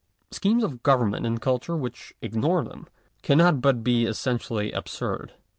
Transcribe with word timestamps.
Schemes 0.31 0.63
of 0.63 0.81
government 0.81 1.27
and 1.27 1.39
culture 1.39 1.77
which 1.77 2.15
ignore 2.23 2.63
them, 2.63 2.87
cannot 3.21 3.61
but 3.61 3.83
be 3.83 4.07
essentially 4.07 4.71
absurd. 4.71 5.33